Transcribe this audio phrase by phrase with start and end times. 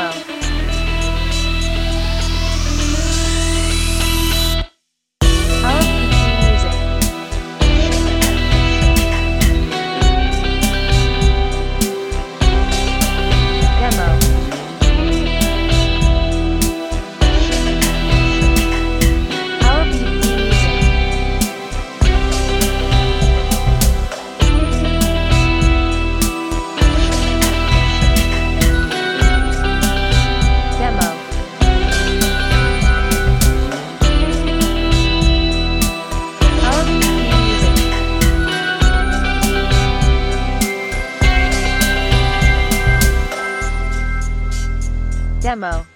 [0.00, 0.39] Yeah.
[45.40, 45.86] Demo.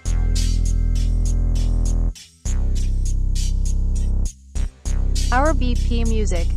[5.33, 6.49] Our BP Music.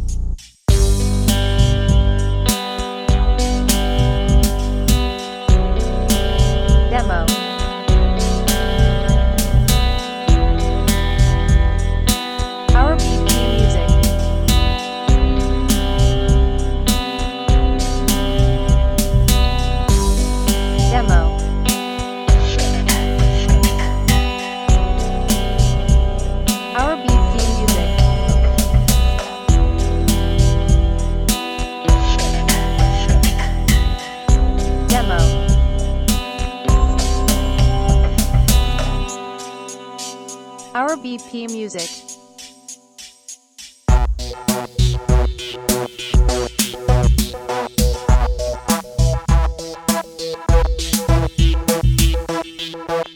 [40.87, 41.89] Power BP Music.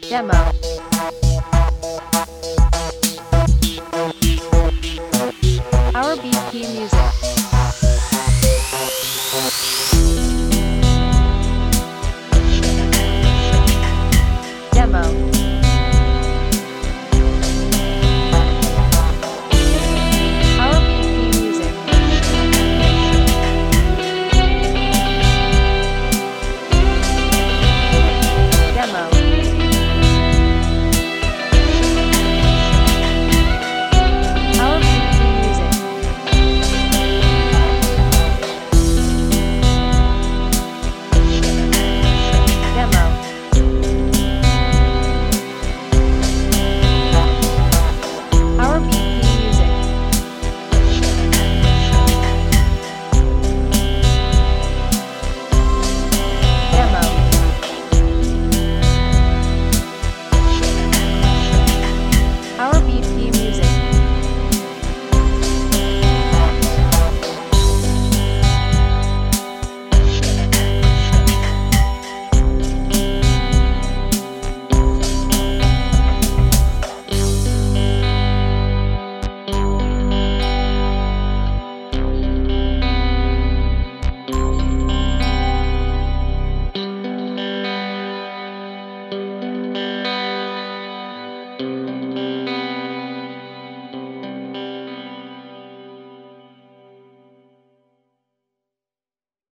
[0.10, 0.34] Demo.
[5.94, 7.41] Power BP Music.